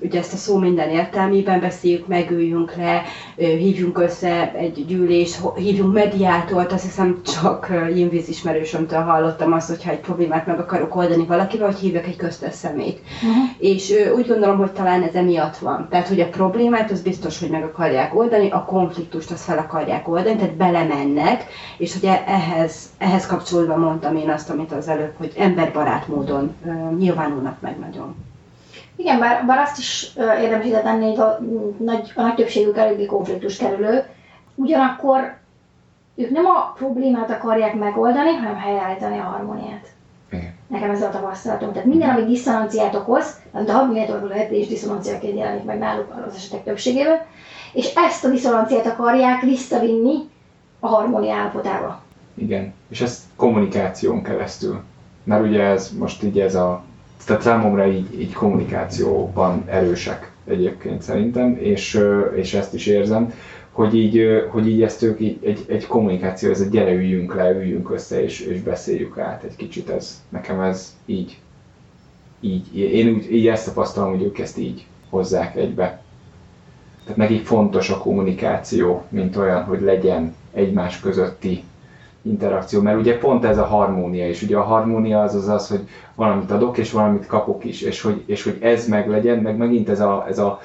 ugye 0.00 0.18
ezt 0.18 0.32
a 0.32 0.36
szó 0.36 0.58
minden 0.58 0.88
értelmében 0.88 1.60
beszéljük 1.60 2.06
meg, 2.06 2.30
üljünk 2.30 2.74
le, 2.76 3.02
hívjunk 3.36 3.98
össze 3.98 4.52
egy 4.52 4.84
gyűlés, 4.86 5.36
hívjunk 5.56 5.92
mediátort, 5.92 6.72
azt 6.72 6.82
hiszem 6.84 7.20
csak 7.22 7.68
Jinvíz 7.94 8.28
ismerősömtől 8.28 9.00
hallottam 9.00 9.52
azt, 9.52 9.68
hogyha 9.68 9.90
egy 9.90 10.00
problémát 10.00 10.46
meg 10.46 10.58
akarok 10.58 10.96
oldani 10.96 11.26
valakivel, 11.26 11.66
hogy 11.66 11.78
hívjak 11.78 12.06
egy 12.06 12.16
köztes 12.16 12.54
szemét. 12.54 13.00
Uh-huh. 13.22 13.44
És 13.58 13.94
úgy 14.16 14.26
gondolom, 14.26 14.56
hogy 14.56 14.72
talán 14.72 15.02
ez 15.02 15.14
emiatt 15.14 15.56
van. 15.56 15.86
Tehát, 15.90 16.08
hogy 16.08 16.20
a 16.20 16.28
problémát 16.28 16.90
az 16.90 17.02
biztos, 17.02 17.38
hogy 17.38 17.50
meg 17.50 17.62
akarják 17.62 18.14
oldani, 18.14 18.50
a 18.50 18.64
konfliktust 18.64 19.30
azt 19.30 19.44
fel 19.44 19.58
akarják 19.58 20.08
oldani, 20.08 20.36
tehát 20.36 20.54
belemennek, 20.54 21.44
és 21.78 21.92
hogy 22.00 22.10
ehhez, 22.26 22.90
ehhez 22.98 23.26
kapcsolódva 23.26 23.76
mondtam 23.76 24.16
én 24.16 24.30
azt, 24.30 24.50
amit 24.50 24.72
az 24.72 24.88
előbb, 24.88 25.12
hogy 25.16 25.32
emberbarát 25.36 26.08
módon 26.08 26.54
nyilvánulnak 26.98 27.60
meg 27.60 27.78
nagyon. 27.78 28.23
Igen, 28.96 29.18
bár, 29.18 29.46
bár 29.46 29.58
azt 29.58 29.78
is 29.78 30.12
érdemes 30.16 30.66
ide 30.66 30.80
tenni, 30.80 31.04
hogy 31.04 31.18
a 31.18 31.38
nagy, 31.78 32.12
a 32.14 32.22
nagy 32.22 32.34
többségük 32.34 32.76
eléggé 32.76 33.06
konfliktus 33.06 33.56
kerülő, 33.56 34.04
ugyanakkor 34.54 35.36
ők 36.14 36.30
nem 36.30 36.44
a 36.44 36.72
problémát 36.76 37.30
akarják 37.30 37.74
megoldani, 37.74 38.30
hanem 38.30 38.56
helyreállítani 38.56 39.18
a 39.18 39.22
harmóniát. 39.22 39.86
Igen. 40.32 40.54
Nekem 40.66 40.90
ez 40.90 41.02
a 41.02 41.10
tapasztalatom. 41.10 41.72
Tehát 41.72 41.88
minden, 41.88 42.08
ami 42.08 42.24
diszonanciát 42.24 42.94
okoz, 42.94 43.36
amit 43.52 43.68
a 43.68 43.72
harmóniától 43.72 44.28
lehet 44.28 44.50
és 44.50 44.66
diszonanciaként 44.66 45.38
jelenik 45.38 45.64
meg 45.64 45.78
náluk 45.78 46.22
az 46.26 46.34
esetek 46.34 46.64
többségében, 46.64 47.20
és 47.72 47.94
ezt 47.94 48.24
a 48.24 48.28
diszonanciát 48.28 48.86
akarják 48.86 49.40
visszavinni 49.40 50.14
a 50.80 50.86
harmónia 50.86 51.34
állapotába. 51.34 52.02
Igen, 52.34 52.74
és 52.88 53.00
ezt 53.00 53.22
kommunikáción 53.36 54.22
keresztül. 54.22 54.82
Mert 55.24 55.44
ugye 55.44 55.62
ez 55.62 55.90
most 55.98 56.22
így 56.22 56.40
ez 56.40 56.54
a 56.54 56.82
tehát 57.26 57.42
számomra 57.42 57.86
így, 57.86 58.20
így 58.20 58.32
kommunikációban 58.32 59.64
erősek 59.66 60.32
egyébként 60.44 61.02
szerintem, 61.02 61.56
és, 61.60 62.00
és 62.34 62.54
ezt 62.54 62.74
is 62.74 62.86
érzem, 62.86 63.32
hogy 63.70 63.94
így, 63.94 64.44
hogy 64.50 64.68
így 64.68 64.82
ezt 64.82 65.02
ők 65.02 65.20
így, 65.20 65.38
egy, 65.42 65.64
egy 65.68 65.86
kommunikáció, 65.86 66.50
ez 66.50 66.60
egy 66.60 66.68
gyere 66.68 66.92
üljünk 66.92 67.34
le, 67.34 67.50
üljünk 67.50 67.90
össze, 67.90 68.22
és, 68.22 68.40
és 68.40 68.62
beszéljük 68.62 69.18
át 69.18 69.42
egy 69.42 69.56
kicsit, 69.56 69.90
ez, 69.90 70.22
nekem 70.28 70.60
ez 70.60 70.96
így, 71.06 71.38
így, 72.40 72.78
én 72.78 73.14
úgy, 73.14 73.32
így 73.34 73.46
ezt 73.46 73.66
tapasztalom, 73.66 74.10
hogy 74.10 74.22
ők 74.22 74.38
ezt 74.38 74.58
így 74.58 74.86
hozzák 75.10 75.56
egybe. 75.56 76.02
Tehát 77.02 77.16
nekik 77.16 77.46
fontos 77.46 77.90
a 77.90 77.98
kommunikáció, 77.98 79.04
mint 79.08 79.36
olyan, 79.36 79.64
hogy 79.64 79.80
legyen 79.80 80.34
egymás 80.52 81.00
közötti 81.00 81.62
interakció, 82.24 82.80
mert 82.80 82.98
ugye 82.98 83.18
pont 83.18 83.44
ez 83.44 83.58
a 83.58 83.64
harmónia, 83.64 84.28
és 84.28 84.42
ugye 84.42 84.56
a 84.56 84.62
harmónia 84.62 85.22
az 85.22 85.34
az, 85.34 85.48
az 85.48 85.68
hogy 85.68 85.88
valamit 86.14 86.50
adok, 86.50 86.78
és 86.78 86.92
valamit 86.92 87.26
kapok 87.26 87.64
is, 87.64 87.82
és 87.82 88.00
hogy, 88.00 88.22
és 88.26 88.42
hogy 88.42 88.58
ez 88.60 88.88
meg 88.88 89.08
legyen, 89.08 89.38
meg 89.38 89.56
megint 89.56 89.88
ez, 89.88 90.00
a, 90.00 90.24
ez 90.28 90.38
a, 90.38 90.60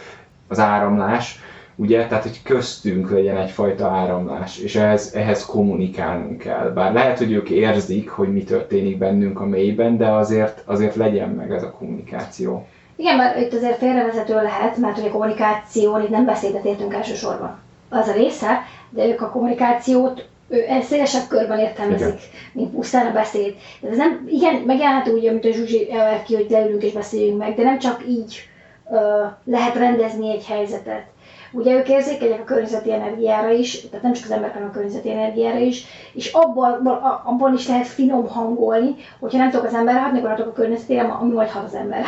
az 0.48 0.60
áramlás, 0.60 1.40
ugye, 1.76 2.08
tehát 2.08 2.24
hogy 2.24 2.42
köztünk 2.44 3.12
legyen 3.12 3.38
egyfajta 3.38 3.88
áramlás, 3.88 4.58
és 4.58 4.76
ehhez, 4.76 5.14
ehhez 5.14 5.46
kommunikálnunk 5.46 6.38
kell. 6.38 6.70
Bár 6.70 6.94
lehet, 6.94 7.18
hogy 7.18 7.32
ők 7.32 7.50
érzik, 7.50 8.10
hogy 8.10 8.34
mi 8.34 8.44
történik 8.44 8.98
bennünk 8.98 9.40
a 9.40 9.46
mélyben, 9.46 9.98
de 9.98 10.08
azért, 10.08 10.64
azért 10.66 10.96
legyen 10.96 11.30
meg 11.30 11.52
ez 11.52 11.64
a 11.64 11.72
kommunikáció. 11.72 12.68
Igen, 12.96 13.18
mert 13.18 13.40
itt 13.40 13.54
azért 13.54 13.78
félrevezető 13.78 14.34
lehet, 14.34 14.78
mert 14.78 14.96
hogy 14.96 15.08
a 15.08 15.12
kommunikáció, 15.12 16.00
itt 16.00 16.10
nem 16.10 16.26
beszédet 16.26 16.66
értünk 16.66 16.94
elsősorban. 16.94 17.60
Az 17.90 18.08
a 18.08 18.14
része, 18.14 18.62
de 18.90 19.06
ők 19.06 19.22
a 19.22 19.30
kommunikációt 19.30 20.28
ő 20.50 20.66
szélesebb 20.82 21.28
körben 21.28 21.60
értelmezik, 21.60 22.08
igen. 22.08 22.20
mint 22.52 22.72
pusztán 22.72 23.08
a 23.08 23.12
beszéd. 23.12 23.56
Ez 23.90 23.98
nem, 23.98 24.26
igen, 24.28 24.56
megjelenhet 24.56 25.14
úgy, 25.14 25.28
amit 25.28 25.46
a 25.46 25.52
Zsuzsi 25.52 25.92
elver 25.92 26.24
ki, 26.24 26.36
hogy 26.36 26.48
leülünk 26.50 26.84
és 26.84 26.94
beszéljünk 26.94 27.38
meg, 27.38 27.56
de 27.56 27.64
nem 27.64 27.80
csak 27.80 28.04
így 28.08 28.50
uh, 28.86 29.00
lehet 29.46 29.76
rendezni 29.76 30.32
egy 30.32 30.46
helyzetet. 30.46 31.04
Ugye 31.52 31.74
ők 31.74 31.90
érzékenyek 31.90 32.40
a 32.40 32.44
környezeti 32.44 32.94
energiára 32.94 33.52
is, 33.52 33.82
tehát 33.82 34.04
nem 34.04 34.14
csak 34.14 34.24
az 34.26 34.32
emberek, 34.32 34.54
hanem 34.54 34.68
a 34.70 34.72
környezeti 34.72 35.12
energiára 35.12 35.58
is, 35.58 35.86
és 36.14 36.32
abban, 36.32 36.88
abban 37.26 37.54
is 37.54 37.68
lehet 37.68 37.88
finom 37.88 38.28
hangolni, 38.28 38.96
hogyha 39.20 39.38
nem 39.38 39.50
tudok 39.50 39.66
az 39.66 39.74
emberre 39.74 40.00
hatni, 40.02 40.20
akkor 40.20 40.40
a 40.40 40.54
környezetére, 40.54 41.02
ami 41.02 41.34
majd 41.34 41.50
hat 41.50 41.66
az 41.66 41.74
emberre. 41.74 42.08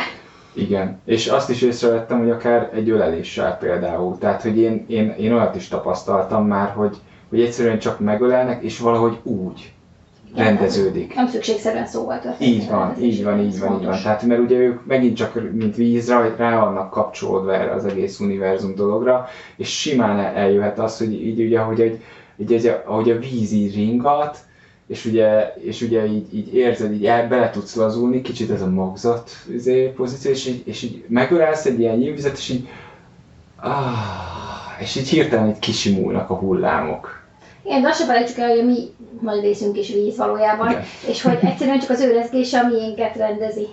Igen, 0.54 1.00
és 1.04 1.26
azt 1.26 1.50
is 1.50 1.62
észrevettem, 1.62 2.18
hogy 2.18 2.30
akár 2.30 2.70
egy 2.74 2.90
öleléssel 2.90 3.56
például. 3.58 4.18
Tehát, 4.18 4.42
hogy 4.42 4.58
én, 4.58 4.84
én, 4.88 5.14
én 5.18 5.32
olyat 5.32 5.56
is 5.56 5.68
tapasztaltam 5.68 6.46
már, 6.46 6.70
hogy, 6.70 6.96
hogy 7.32 7.40
egyszerűen 7.40 7.78
csak 7.78 8.00
megölelnek, 8.00 8.62
és 8.62 8.78
valahogy 8.78 9.18
úgy 9.22 9.72
Igen, 10.32 10.44
rendeződik. 10.44 11.14
Nem 11.14 11.26
szükségszerűen 11.26 11.86
szóval 11.86 12.20
történik. 12.20 12.54
Így 12.54 12.68
van, 12.68 13.02
így 13.02 13.24
van, 13.24 13.40
így 13.40 13.58
van, 13.58 13.78
így 13.78 13.84
van. 13.84 14.02
Tehát, 14.02 14.22
mert 14.22 14.40
ugye 14.40 14.56
ők 14.56 14.86
megint 14.86 15.16
csak, 15.16 15.52
mint 15.52 15.76
vízre, 15.76 16.34
rá 16.36 16.64
vannak 16.64 16.90
kapcsolódva 16.90 17.54
erre 17.54 17.72
az 17.72 17.84
egész 17.84 18.20
univerzum 18.20 18.74
dologra, 18.74 19.28
és 19.56 19.68
simán 19.68 20.18
eljöhet 20.18 20.78
az, 20.78 20.98
hogy 20.98 21.12
így 21.12 21.40
ugye, 21.40 21.58
hogy 21.58 21.80
egy, 21.80 22.02
így, 22.36 22.72
ahogy 22.86 23.10
a 23.10 23.18
víz 23.18 23.52
így 23.52 23.74
ringat, 23.74 24.38
és 24.86 25.04
ugye, 25.04 25.54
és 25.60 25.82
ugye 25.82 26.06
így, 26.06 26.34
így 26.34 26.54
érzed, 26.54 26.92
így 26.92 27.06
el, 27.06 27.28
bele 27.28 27.50
tudsz 27.50 27.74
lazulni, 27.74 28.20
kicsit 28.20 28.50
ez 28.50 28.62
a 28.62 28.70
magzat 28.70 29.30
izé, 29.52 29.86
pozíció, 29.86 30.30
és 30.30 30.46
így, 30.46 30.62
és 30.64 30.82
így 30.82 31.04
megölelsz 31.08 31.64
egy 31.64 31.80
ilyen 31.80 31.96
nyílvizet, 31.96 32.36
és 32.36 32.48
így, 32.48 32.68
ah, 33.60 34.22
és 34.80 34.96
így 34.96 35.08
hirtelen 35.08 35.48
így 35.48 35.58
kisimulnak 35.58 36.30
a 36.30 36.34
hullámok. 36.34 37.21
Igen, 37.62 37.82
de 37.82 37.88
azt 37.88 37.98
sem 37.98 38.06
felejtsük 38.06 38.38
el, 38.38 38.48
hogy 38.48 38.58
a 38.58 38.64
mi 38.64 38.94
nagy 39.20 39.40
részünk 39.40 39.78
is 39.78 39.92
víz 39.92 40.16
valójában, 40.16 40.70
Igen. 40.70 40.82
és 41.08 41.22
hogy 41.22 41.38
egyszerűen 41.42 41.78
csak 41.78 41.90
az 41.90 42.00
ő 42.00 42.12
rezgése 42.12 42.58
a 42.58 42.66
miénket 42.68 43.16
rendezi. 43.16 43.68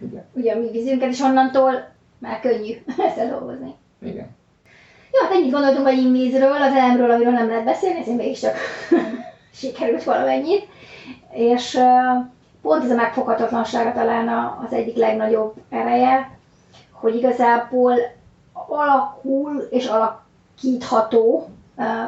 Igen. 0.00 0.24
Ugye 0.32 0.52
a 0.52 0.58
mi 0.58 0.70
vízünket, 0.70 1.10
és 1.10 1.20
onnantól 1.20 1.88
már 2.18 2.40
könnyű 2.40 2.72
ezzel 3.10 3.28
dolgozni. 3.28 3.74
Igen. 4.02 4.34
Jó, 5.12 5.22
hát 5.22 5.32
ennyit 5.32 5.52
gondoltunk 5.52 5.86
a 5.86 6.10
vízről, 6.10 6.62
az 6.62 6.74
elemről, 6.74 7.10
amiről 7.10 7.32
nem 7.32 7.48
lehet 7.48 7.64
beszélni, 7.64 7.98
ezért 7.98 8.16
mégiscsak 8.16 8.54
sikerült 9.60 10.04
valamennyit, 10.04 10.66
és 11.32 11.78
pont 12.62 12.84
ez 12.84 12.90
a 12.90 12.94
megfoghatatlansága 12.94 13.92
talán 13.92 14.28
az 14.66 14.72
egyik 14.72 14.96
legnagyobb 14.96 15.54
ereje, 15.70 16.38
hogy 16.90 17.16
igazából 17.16 17.94
alakul 18.52 19.66
és 19.70 19.86
alakítható 19.86 21.48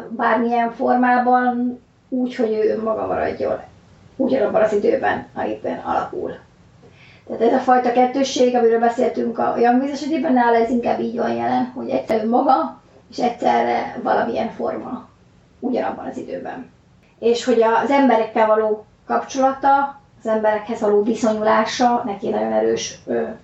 bármilyen 0.08 0.72
formában 0.72 1.80
úgy, 2.08 2.34
hogy 2.34 2.52
ő 2.52 2.70
önmaga 2.76 3.06
maradjon 3.06 3.60
ugyanabban 4.16 4.62
az 4.62 4.72
időben, 4.72 5.26
amiben 5.34 5.78
alakul. 5.78 6.34
Tehát 7.26 7.42
ez 7.42 7.52
a 7.52 7.58
fajta 7.58 7.92
kettősség, 7.92 8.54
amiről 8.54 8.80
beszéltünk 8.80 9.38
a 9.38 9.58
Young 9.58 9.82
esetében, 9.90 10.32
nála 10.32 10.56
ez 10.56 10.70
inkább 10.70 11.00
így 11.00 11.16
van 11.16 11.32
jelen, 11.32 11.64
hogy 11.74 11.88
egyszer 11.88 12.26
maga, 12.26 12.80
és 13.10 13.18
egyszerre 13.18 13.98
valamilyen 14.02 14.50
forma 14.50 15.08
ugyanabban 15.60 16.06
az 16.06 16.16
időben 16.16 16.70
és 17.18 17.44
hogy 17.44 17.62
az 17.62 17.90
emberekkel 17.90 18.46
való 18.46 18.84
kapcsolata, 19.06 20.00
az 20.20 20.26
emberekhez 20.26 20.80
való 20.80 21.02
viszonyulása 21.02 22.02
neki 22.04 22.28
nagyon 22.28 22.52
erős, 22.52 22.98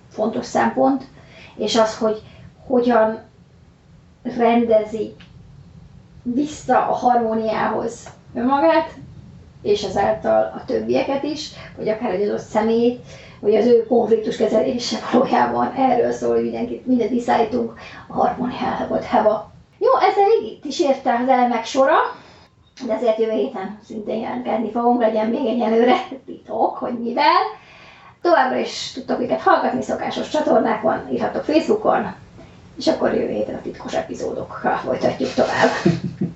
fontos 0.09 0.45
szempont, 0.45 1.03
és 1.55 1.75
az, 1.75 1.97
hogy 1.97 2.21
hogyan 2.67 3.19
rendezi 4.23 5.15
vissza 6.33 6.77
a 6.77 6.93
harmóniához 6.93 8.07
önmagát, 8.33 8.89
és 9.61 9.83
ezáltal 9.83 10.53
a 10.55 10.65
többieket 10.65 11.23
is, 11.23 11.49
vagy 11.77 11.89
akár 11.89 12.09
egy 12.09 12.27
adott 12.27 12.39
személyt, 12.39 13.01
vagy 13.39 13.55
az 13.55 13.65
ő 13.65 13.85
konfliktus 13.87 14.35
kezelése 14.35 14.97
valójában 15.11 15.71
erről 15.71 16.11
szól, 16.11 16.33
hogy 16.33 16.43
mindenkit, 16.43 16.85
mindent 16.85 17.09
visszaállítunk 17.09 17.73
a 18.07 18.13
harmóniához, 18.13 19.05
heva. 19.05 19.51
Jó, 19.77 19.89
ezzel 19.97 20.29
itt 20.51 20.65
is 20.65 20.79
érte 20.79 21.19
az 21.23 21.29
elemek 21.29 21.65
sora 21.65 21.95
de 22.83 22.93
ezért 22.93 23.19
jövő 23.19 23.31
héten 23.31 23.79
szintén 23.85 24.19
jelentkezni 24.19 24.71
fogunk, 24.71 25.01
legyen 25.01 25.27
még 25.27 25.45
egy 25.45 25.59
előre 25.59 25.95
titok, 26.25 26.77
hogy 26.77 26.99
mivel. 26.99 27.41
Továbbra 28.21 28.57
is 28.57 28.91
tudtok 28.93 29.21
őket 29.21 29.41
hallgatni 29.41 29.81
szokásos 29.81 30.29
csatornákon, 30.29 31.07
írhatok 31.11 31.43
Facebookon, 31.43 32.13
és 32.77 32.87
akkor 32.87 33.13
jövő 33.13 33.31
héten 33.33 33.55
a 33.55 33.61
titkos 33.61 33.93
epizódokkal 33.93 34.75
folytatjuk 34.75 35.33
tovább. 35.33 35.69